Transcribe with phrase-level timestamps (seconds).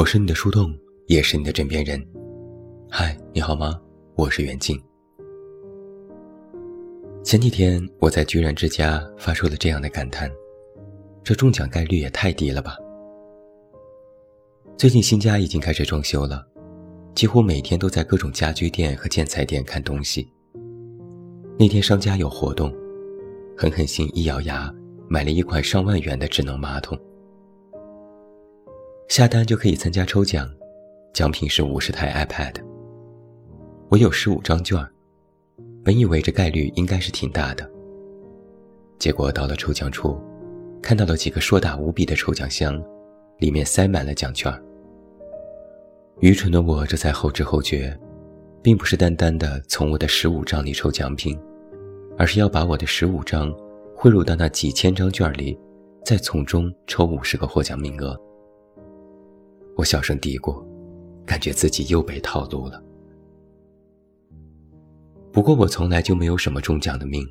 [0.00, 0.74] 我是你的树洞，
[1.08, 2.02] 也是你的枕边人。
[2.88, 3.78] 嗨，你好吗？
[4.14, 4.82] 我是袁静。
[7.22, 10.32] 前几天我在居然之家发出了这样的感叹：
[11.22, 12.78] 这中奖概率也太低了吧！
[14.78, 16.46] 最近新家已经开始装修了，
[17.14, 20.26] 几乎每天都在各种家居店和建材店看东西。
[21.58, 22.74] 那天商家有活动，
[23.54, 24.74] 狠狠心一咬牙
[25.10, 26.98] 买了一款上万元的智能马桶。
[29.10, 30.48] 下单就可以参加抽奖，
[31.12, 32.54] 奖品是五十台 iPad。
[33.88, 34.78] 我有十五张券，
[35.82, 37.68] 本以为这概率应该是挺大的。
[39.00, 40.16] 结果到了抽奖处，
[40.80, 42.80] 看到了几个硕大无比的抽奖箱，
[43.38, 44.48] 里面塞满了奖券。
[46.20, 47.98] 愚蠢的我这才后知后觉，
[48.62, 51.36] 并不是单单的从我的十五张里抽奖品，
[52.16, 53.52] 而是要把我的十五张
[53.96, 55.58] 汇入到那几千张券里，
[56.04, 58.16] 再从中抽五十个获奖名额。
[59.76, 60.64] 我小声嘀咕，
[61.24, 62.82] 感觉自己又被套路了。
[65.32, 67.26] 不过我从来就没有什么中奖的命。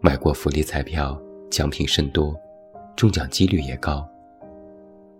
[0.00, 2.34] 买过福利彩票，奖品甚多，
[2.96, 4.08] 中奖几率也高。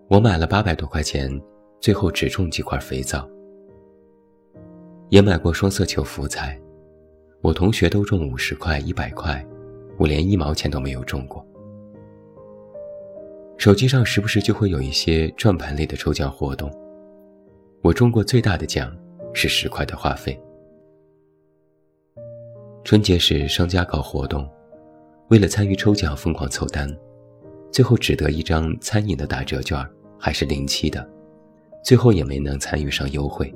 [0.07, 1.29] 我买了八百多块钱，
[1.79, 3.29] 最后只中几块肥皂。
[5.09, 6.59] 也买过双色球福彩，
[7.41, 9.45] 我同学都中五十块、一百块，
[9.97, 11.45] 我连一毛钱都没有中过。
[13.61, 16.67] 手机上时不时就会有一些转盘类的抽奖活动，
[17.83, 18.91] 我中过最大的奖
[19.35, 20.35] 是十块的话费。
[22.83, 24.49] 春节时商家搞活动，
[25.27, 26.91] 为了参与抽奖疯狂凑单，
[27.71, 29.77] 最后只得一张餐饮的打折券，
[30.17, 31.07] 还是零七的，
[31.83, 33.53] 最后也没能参与上优惠。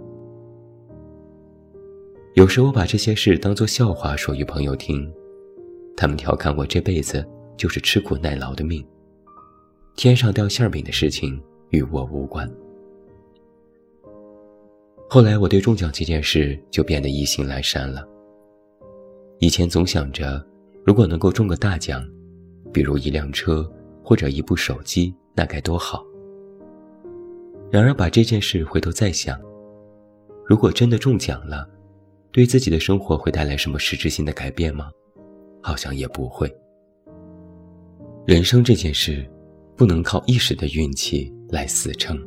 [2.36, 5.12] 有时我把这些事当作笑话说与朋友听，
[5.98, 8.86] 他们调侃我这辈子就是吃苦耐劳的命。
[9.96, 12.50] 天上掉馅饼的事情与我无关。
[15.10, 18.06] 后来我对中奖这件事就变得意兴阑珊了。
[19.40, 20.46] 以前总想着，
[20.84, 22.06] 如果能够中个大奖，
[22.74, 23.70] 比如一辆车
[24.04, 26.04] 或者一部手机，那该多好。
[27.72, 29.40] 然而把这件事回头再想，
[30.46, 31.70] 如果真的中奖了，
[32.32, 34.92] 对自己的生活会带来什么实质性的改变吗？
[35.62, 36.54] 好像也不会。
[38.26, 39.26] 人生这件事。
[39.76, 42.18] 不能靠一时的运气来死撑。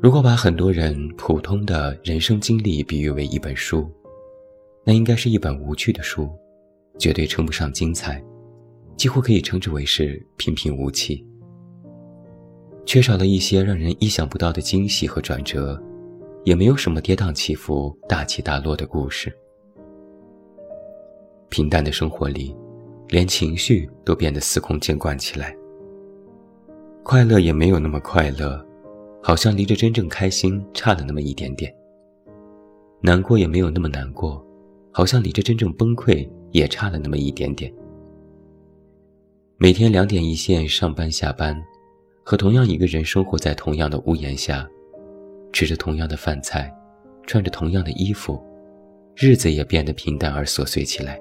[0.00, 3.88] 如果把很多人普通的人生经历比喻为一本书，
[4.84, 6.28] 那应该是一本无趣的书，
[6.98, 8.22] 绝对称不上精彩，
[8.96, 11.24] 几乎可以称之为是平平无奇。
[12.84, 15.80] 缺少了一些让人意想不到的惊喜和转折，
[16.44, 19.32] 也没有什么跌宕起伏、大起大落的故事。
[21.48, 22.54] 平淡的生活里。
[23.12, 25.54] 连情绪都变得司空见惯起来，
[27.02, 28.66] 快乐也没有那么快乐，
[29.22, 31.70] 好像离着真正开心差了那么一点点；
[33.02, 34.42] 难过也没有那么难过，
[34.92, 37.70] 好像离着真正崩溃也差了那么一点点。
[39.58, 41.62] 每天两点一线上班下班，
[42.24, 44.66] 和同样一个人生活在同样的屋檐下，
[45.52, 46.74] 吃着同样的饭菜，
[47.26, 48.42] 穿着同样的衣服，
[49.14, 51.20] 日子也变得平淡而琐碎起来。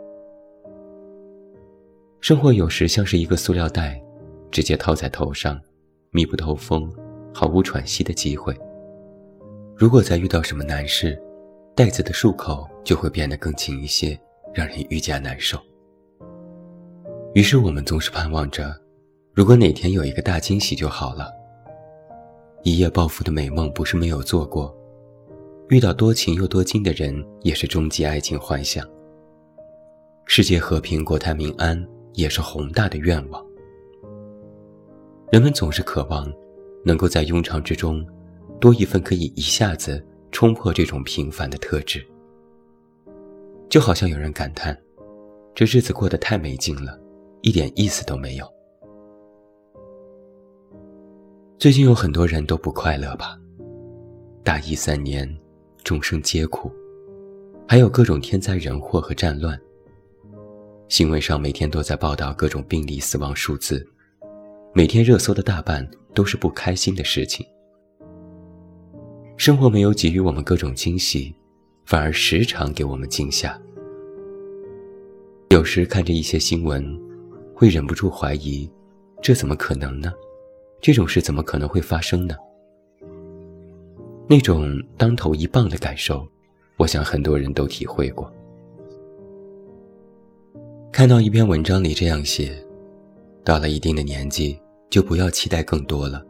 [2.21, 3.99] 生活有时像是一个塑料袋，
[4.51, 5.59] 直接套在头上，
[6.11, 6.87] 密不透风，
[7.33, 8.55] 毫无喘息的机会。
[9.75, 11.19] 如果再遇到什么难事，
[11.75, 14.17] 袋子的束口就会变得更紧一些，
[14.53, 15.59] 让人愈加难受。
[17.33, 18.71] 于是我们总是盼望着，
[19.33, 21.31] 如果哪天有一个大惊喜就好了。
[22.61, 24.71] 一夜暴富的美梦不是没有做过，
[25.69, 28.87] 遇到多情又多金的人也是终极爱情幻想。
[30.27, 31.83] 世界和平，国泰民安。
[32.13, 33.45] 也是宏大的愿望。
[35.31, 36.31] 人们总是渴望，
[36.83, 38.05] 能够在庸常之中，
[38.59, 42.05] 多一份可以一下子冲破这种平凡的特质。
[43.69, 44.77] 就好像有人感叹，
[45.55, 46.99] 这日子过得太没劲了，
[47.41, 48.45] 一点意思都没有。
[51.57, 53.39] 最近有很多人都不快乐吧？
[54.43, 55.33] 大一三年，
[55.83, 56.69] 众生皆苦，
[57.67, 59.57] 还有各种天灾人祸和战乱。
[60.91, 63.87] 新闻上每天都在报道各种病例、死亡数字，
[64.73, 67.47] 每天热搜的大半都是不开心的事情。
[69.37, 71.33] 生活没有给予我们各种惊喜，
[71.85, 73.57] 反而时常给我们惊吓。
[75.51, 76.85] 有时看着一些新闻，
[77.55, 78.69] 会忍不住怀疑：
[79.21, 80.11] 这怎么可能呢？
[80.81, 82.35] 这种事怎么可能会发生呢？
[84.27, 86.27] 那种当头一棒的感受，
[86.75, 88.29] 我想很多人都体会过。
[91.01, 92.55] 看到一篇文章里这样写：
[93.43, 94.55] 到了一定的年纪，
[94.87, 96.23] 就不要期待更多了，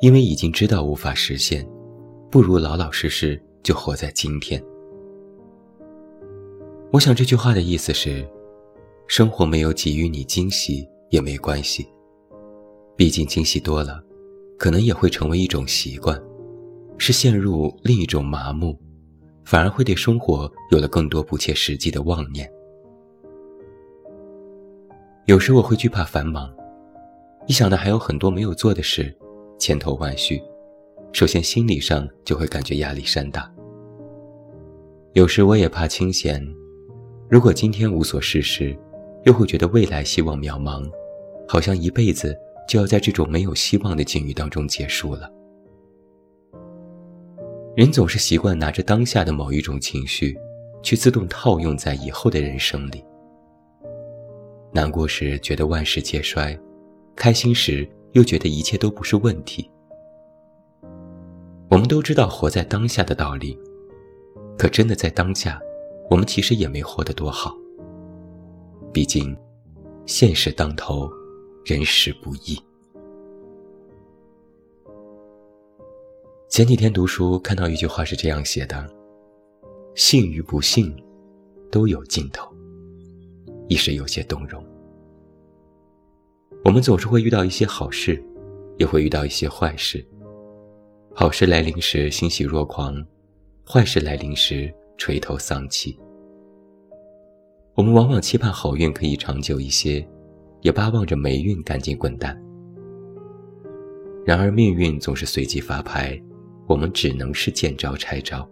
[0.00, 1.68] 因为已经知道无法实现，
[2.30, 4.62] 不如老老实实就活在今天。
[6.92, 8.24] 我想这句话的意思是，
[9.08, 11.84] 生活没有给予你惊喜也没关系，
[12.94, 14.00] 毕竟惊喜多了，
[14.56, 16.16] 可能也会成为一种习惯，
[16.96, 18.78] 是陷入另一种麻木，
[19.44, 22.48] 反而会对生活有了更多不切实际的妄念。
[25.26, 26.48] 有时我会惧怕繁忙，
[27.48, 29.12] 一想到还有很多没有做的事，
[29.58, 30.40] 千头万绪，
[31.12, 33.52] 首先心理上就会感觉压力山大。
[35.14, 36.40] 有时我也怕清闲，
[37.28, 38.78] 如果今天无所事事，
[39.24, 40.88] 又会觉得未来希望渺茫，
[41.48, 42.32] 好像一辈子
[42.68, 45.28] 就要在这种没有希望的境遇当中结束了。
[47.74, 50.38] 人总是习惯拿着当下的某一种情绪，
[50.84, 53.04] 去自动套用在以后的人生里。
[54.76, 56.54] 难过时觉得万事皆衰，
[57.16, 59.70] 开心时又觉得一切都不是问题。
[61.70, 63.58] 我们都知道活在当下的道理，
[64.58, 65.58] 可真的在当下，
[66.10, 67.56] 我们其实也没活得多好。
[68.92, 69.34] 毕竟，
[70.04, 71.10] 现实当头，
[71.64, 72.62] 人事不易。
[76.50, 78.86] 前几天读书看到一句话是这样写的
[79.96, 80.94] ：“幸与不幸，
[81.70, 82.46] 都有尽头。”
[83.68, 84.64] 一时有些动容。
[86.64, 88.22] 我们总是会遇到一些好事，
[88.78, 90.04] 也会遇到一些坏事。
[91.14, 92.94] 好事来临时欣喜若狂，
[93.66, 95.98] 坏事来临时垂头丧气。
[97.74, 100.06] 我们往往期盼好运可以长久一些，
[100.62, 102.36] 也巴望着霉运赶紧滚蛋。
[104.24, 106.20] 然而命运总是随机发牌，
[106.66, 108.48] 我们只能是见招拆招。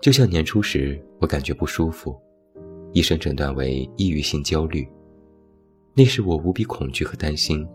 [0.00, 2.18] 就像年初时，我感觉不舒服。
[2.92, 4.86] 医生诊断为抑郁性焦虑，
[5.94, 7.66] 那时我无比恐惧和担心，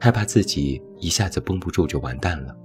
[0.00, 2.56] 害怕自己一下子绷不住就完蛋了。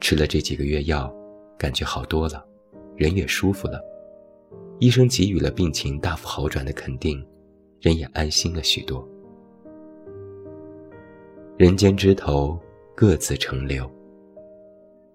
[0.00, 1.12] 吃了这几个月药，
[1.58, 2.44] 感觉好多了，
[2.94, 3.82] 人也舒服了，
[4.78, 7.24] 医生给予了病情大幅好转的肯定，
[7.80, 9.06] 人也安心了许多。
[11.56, 12.56] 人间枝头
[12.94, 13.90] 各自成流，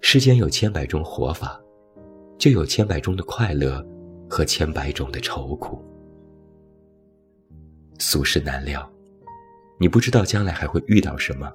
[0.02, 1.62] 世间有千百种活法，
[2.38, 3.86] 就有千百种的快乐。
[4.30, 5.84] 和千百种的愁苦，
[8.00, 8.90] 俗事难料，
[9.80, 11.52] 你不知道将来还会遇到什么，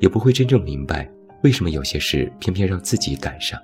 [0.00, 1.10] 也不会真正明白
[1.44, 3.60] 为什么有些事偏偏让自己赶上。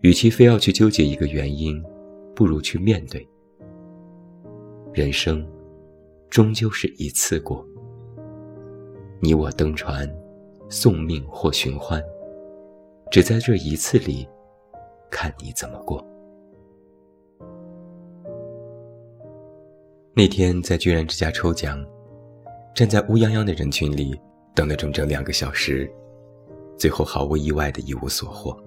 [0.00, 1.82] 与其非要去纠结一个原因，
[2.34, 3.26] 不如去面对。
[4.92, 5.46] 人生，
[6.28, 7.64] 终究是一次过。
[9.20, 10.10] 你我登船，
[10.68, 12.02] 送命或寻欢，
[13.10, 14.26] 只在这一次里，
[15.10, 16.04] 看你怎么过。
[20.12, 21.84] 那天在居然之家抽奖，
[22.74, 24.18] 站在乌泱泱的人群里
[24.54, 25.90] 等了整整两个小时，
[26.76, 28.58] 最后毫无意外的一无所获。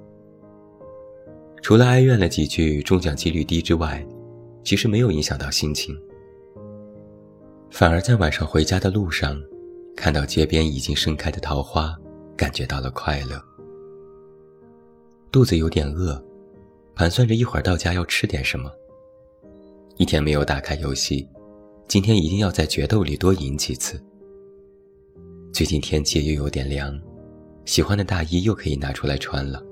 [1.62, 4.06] 除了哀怨了几句中奖几率低之外，
[4.64, 5.96] 其实没有影响到心情。
[7.70, 9.40] 反而在晚上回家的路上，
[9.96, 11.94] 看到街边已经盛开的桃花，
[12.38, 13.42] 感觉到了快乐。
[15.30, 16.24] 肚子有点饿，
[16.96, 18.72] 盘算着一会儿到家要吃点什么。
[19.98, 21.28] 一天没有打开游戏。
[21.88, 24.02] 今天一定要在决斗里多赢几次。
[25.52, 27.00] 最近天气又有点凉，
[27.66, 29.64] 喜欢的大衣又可以拿出来穿了。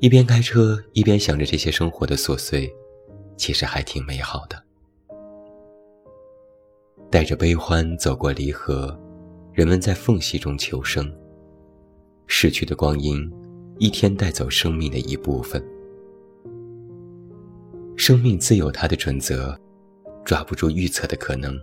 [0.00, 2.70] 一边开车一边想着这些生活的琐碎，
[3.36, 4.62] 其实还挺美好的。
[7.10, 8.94] 带着悲欢走过离合，
[9.52, 11.10] 人们在缝隙中求生。
[12.26, 13.32] 逝去的光阴，
[13.78, 15.64] 一天带走生命的一部分。
[17.96, 19.58] 生命自有它的准则。
[20.28, 21.58] 抓不住预测的可能，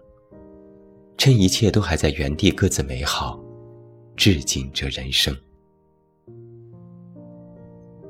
[1.20, 3.40] 趁一切都还在原地各自美好，
[4.16, 5.38] 致敬这人生。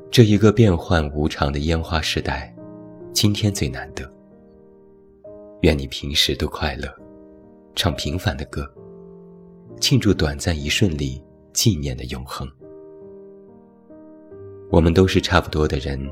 [0.09, 2.55] 这一个变幻无常的烟花时代，
[3.11, 4.09] 今天最难得。
[5.63, 6.87] 愿你平时都快乐，
[7.75, 8.65] 唱平凡的歌，
[9.81, 11.21] 庆祝短暂一瞬里
[11.51, 12.49] 纪念的永恒。
[14.71, 16.09] 我们都是差不多的人，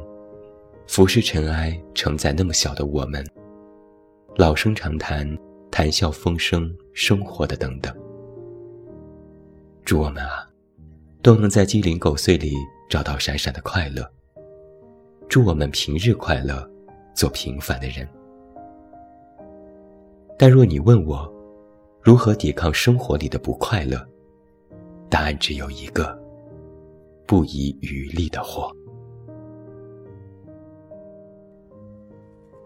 [0.85, 3.25] 浮世尘埃承载那么小的我们。
[4.35, 5.37] 老生常谈，
[5.69, 7.95] 谈笑风生，生活的等等。
[9.85, 10.49] 祝我们啊，
[11.21, 12.55] 都能在鸡零狗碎里
[12.89, 14.03] 找到闪闪的快乐。
[15.29, 16.67] 祝我们平日快乐，
[17.13, 18.07] 做平凡的人。
[20.35, 21.31] 但若你问我，
[22.01, 24.03] 如何抵抗生活里的不快乐，
[25.11, 26.19] 答案只有一个：
[27.27, 28.75] 不遗余力的活。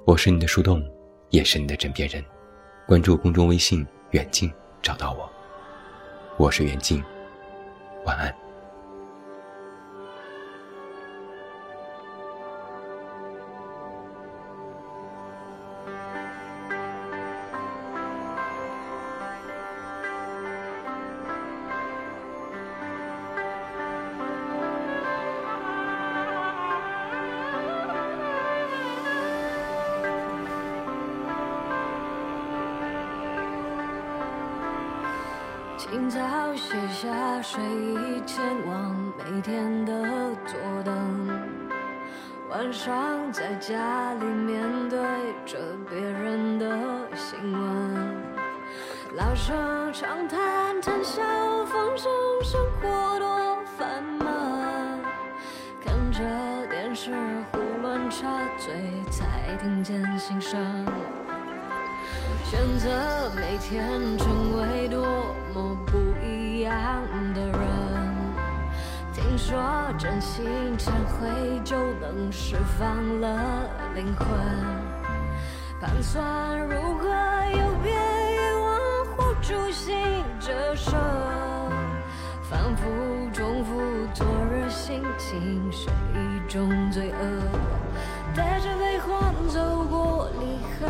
[0.05, 0.81] 我是你的树洞。
[1.29, 2.23] 也是你的枕边人，
[2.85, 5.29] 关注公众微信“远近”，找到我。
[6.37, 7.03] 我是袁静，
[8.05, 8.46] 晚安。
[35.77, 36.19] 清早
[36.55, 39.93] 卸下睡衣，前往每天的
[40.47, 41.39] 坐等。
[42.49, 44.99] 晚上在家里面对
[45.45, 46.67] 着别人的
[47.15, 48.15] 新闻，
[49.15, 51.21] 老生常谈谈笑
[51.65, 52.11] 风生，
[52.43, 54.99] 生活多烦闷。
[55.85, 56.23] 看着
[56.71, 57.11] 电视
[57.51, 58.73] 胡乱插嘴，
[59.11, 60.57] 才听见心声。
[62.49, 65.05] 选择每天成为多
[65.53, 66.73] 么不一样
[67.33, 67.59] 的人。
[69.13, 69.59] 听说
[69.97, 70.45] 真心
[70.77, 74.27] 忏悔就能释放了灵魂。
[75.81, 77.09] 盘算如何
[77.51, 80.91] 有别遗忘或诛心折射，
[82.49, 82.87] 反复
[83.33, 83.81] 重复
[84.13, 87.43] 昨日心情是一种罪恶。
[88.33, 90.45] 带着悲欢走过离
[90.79, 90.87] 合，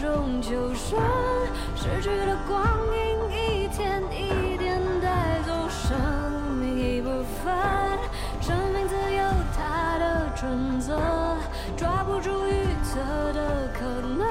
[0.00, 0.98] 中求生，
[1.74, 2.62] 逝去的光
[2.92, 5.96] 阴一天一点带走生
[6.58, 7.08] 命一部
[7.42, 7.54] 分。
[8.40, 9.22] 生命自有
[9.56, 10.98] 它的准则，
[11.76, 12.52] 抓不住预
[12.82, 13.00] 测
[13.32, 14.26] 的可能，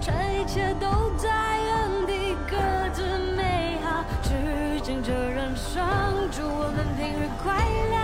[0.00, 0.10] 这
[0.40, 1.28] 一切都在
[1.60, 2.56] 原地各
[2.92, 3.02] 自
[3.36, 5.84] 美好，致敬这人生，
[6.32, 7.54] 祝我们平日快
[7.92, 7.97] 乐。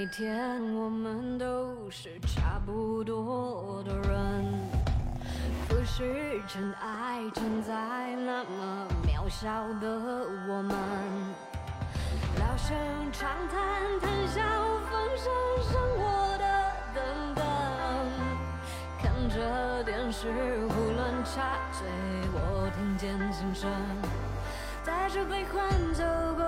[0.00, 4.46] 每天，我们都是差不多的人，
[5.68, 9.46] 不是真爱存在那么渺小
[9.78, 9.86] 的
[10.48, 10.74] 我们。
[12.38, 12.74] 老生
[13.12, 13.60] 常谈，
[14.00, 14.40] 谈笑
[14.90, 15.30] 风生，
[15.70, 16.44] 生活的
[16.94, 17.44] 等等。
[19.02, 20.32] 看着电视
[20.68, 21.86] 胡乱插嘴，
[22.32, 23.70] 我听见心声，
[24.82, 26.02] 带着悲欢走
[26.36, 26.42] 过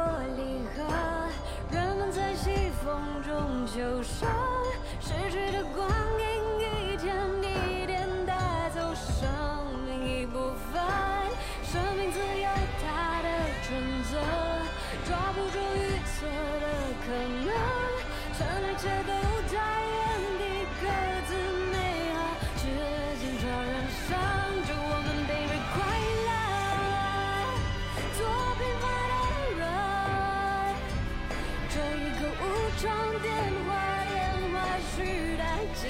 [32.81, 33.33] 装电
[33.67, 33.71] 话，
[34.09, 34.17] 电
[34.53, 34.55] 话
[34.91, 34.97] 时
[35.37, 35.43] 代，
[35.75, 35.83] 今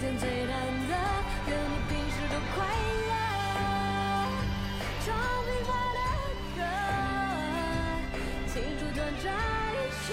[0.00, 0.52] 天最难
[0.88, 0.92] 得，
[1.46, 2.56] 跟你平时都快
[3.08, 3.12] 乐。
[5.04, 5.06] 唱
[5.44, 5.98] 平凡的
[6.56, 6.60] 歌，
[8.46, 9.24] 庆祝短暂
[9.74, 9.76] 一
[10.06, 10.10] 生